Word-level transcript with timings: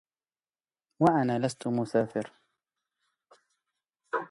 وأنا 1.01 1.39
لست 1.39 1.67
مسافر 1.67 2.31